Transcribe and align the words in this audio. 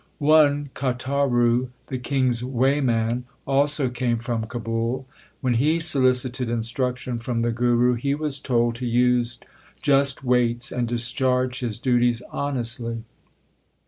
One 0.17 0.71
Kataru, 0.73 1.69
the 1.85 1.99
king 1.99 2.29
s 2.29 2.41
weighman, 2.41 3.25
also 3.45 3.87
came 3.89 4.17
from 4.17 4.47
Kabul. 4.47 5.05
When 5.41 5.53
he 5.53 5.79
solicited 5.79 6.49
instruction 6.49 7.19
from 7.19 7.43
the 7.43 7.51
Guru, 7.51 7.93
he 7.93 8.15
was 8.15 8.39
told 8.39 8.73
to 8.77 8.87
use 8.87 9.37
just 9.79 10.23
weights 10.23 10.71
and 10.71 10.87
discharge 10.87 11.59
his 11.59 11.79
duties 11.79 12.23
honestly. 12.31 13.03